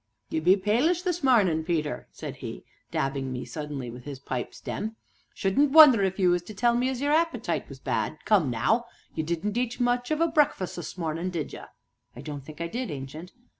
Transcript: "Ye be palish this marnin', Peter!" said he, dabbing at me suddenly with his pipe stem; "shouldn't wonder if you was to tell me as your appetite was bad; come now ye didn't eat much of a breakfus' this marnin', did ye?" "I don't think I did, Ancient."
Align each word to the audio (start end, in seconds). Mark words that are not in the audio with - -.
"Ye 0.31 0.39
be 0.39 0.57
palish 0.57 1.03
this 1.03 1.21
marnin', 1.21 1.63
Peter!" 1.63 2.07
said 2.11 2.37
he, 2.37 2.63
dabbing 2.89 3.25
at 3.25 3.31
me 3.31 3.45
suddenly 3.45 3.91
with 3.91 4.03
his 4.03 4.17
pipe 4.17 4.51
stem; 4.51 4.95
"shouldn't 5.35 5.73
wonder 5.73 6.01
if 6.03 6.17
you 6.17 6.31
was 6.31 6.41
to 6.45 6.55
tell 6.55 6.73
me 6.75 6.89
as 6.89 7.01
your 7.01 7.11
appetite 7.11 7.69
was 7.69 7.77
bad; 7.77 8.17
come 8.25 8.49
now 8.49 8.85
ye 9.13 9.21
didn't 9.21 9.57
eat 9.57 9.79
much 9.79 10.09
of 10.09 10.19
a 10.19 10.27
breakfus' 10.27 10.73
this 10.73 10.97
marnin', 10.97 11.29
did 11.29 11.53
ye?" 11.53 11.61
"I 12.15 12.21
don't 12.21 12.43
think 12.43 12.59
I 12.61 12.67
did, 12.67 12.89
Ancient." 12.89 13.31